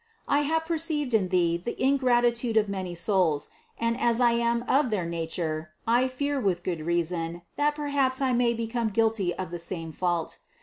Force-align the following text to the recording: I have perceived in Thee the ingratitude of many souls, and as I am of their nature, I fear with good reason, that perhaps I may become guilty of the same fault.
I 0.27 0.39
have 0.39 0.65
perceived 0.65 1.13
in 1.13 1.27
Thee 1.29 1.61
the 1.63 1.79
ingratitude 1.79 2.57
of 2.57 2.67
many 2.67 2.95
souls, 2.95 3.49
and 3.77 3.99
as 4.01 4.19
I 4.19 4.31
am 4.31 4.65
of 4.67 4.89
their 4.89 5.05
nature, 5.05 5.73
I 5.85 6.07
fear 6.07 6.39
with 6.39 6.63
good 6.63 6.81
reason, 6.83 7.43
that 7.55 7.75
perhaps 7.75 8.19
I 8.19 8.33
may 8.33 8.55
become 8.55 8.89
guilty 8.89 9.31
of 9.35 9.51
the 9.51 9.59
same 9.59 9.91
fault. 9.91 10.39